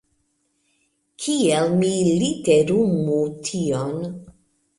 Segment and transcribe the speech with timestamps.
[1.25, 1.91] Kiel mi
[2.23, 3.19] literumu
[3.51, 3.95] tion?